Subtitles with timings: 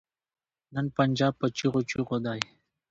[0.73, 2.39] نن پنجاب په چيغو چيغو دی.